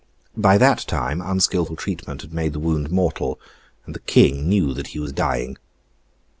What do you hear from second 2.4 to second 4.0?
the wound mortal and the